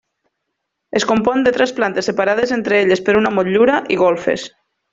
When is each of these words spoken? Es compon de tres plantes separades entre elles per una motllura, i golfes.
Es 0.99 1.03
compon 1.11 1.45
de 1.47 1.53
tres 1.57 1.73
plantes 1.81 2.09
separades 2.11 2.55
entre 2.57 2.81
elles 2.87 3.05
per 3.11 3.17
una 3.21 3.33
motllura, 3.39 3.77
i 3.97 4.01
golfes. 4.05 4.49